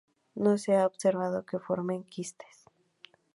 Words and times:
No 0.33 0.57
se 0.57 0.75
ha 0.75 0.87
observado 0.87 1.45
que 1.45 1.59
formen 1.59 2.03
quistes. 2.05 2.65